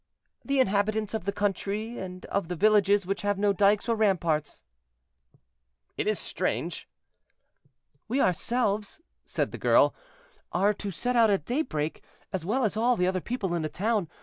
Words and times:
"The 0.43 0.59
inhabitants 0.59 1.13
of 1.13 1.25
the 1.25 1.31
country 1.31 1.99
and 1.99 2.25
of 2.25 2.47
the 2.47 2.55
villages 2.55 3.05
which 3.05 3.21
have 3.21 3.37
no 3.37 3.53
dykes 3.53 3.87
or 3.87 3.95
ramparts." 3.95 4.65
"It 5.95 6.07
is 6.07 6.17
strange." 6.17 6.87
"We 8.07 8.19
ourselves," 8.19 8.99
said 9.25 9.51
the 9.51 9.59
girl, 9.59 9.93
"are 10.51 10.73
to 10.73 10.89
set 10.89 11.15
out 11.15 11.29
at 11.29 11.45
daybreak, 11.45 12.01
as 12.33 12.43
well 12.43 12.63
as 12.63 12.75
all 12.75 12.95
the 12.97 13.05
other 13.05 13.21
people 13.21 13.53
in 13.53 13.61
the 13.61 13.69
town. 13.69 14.09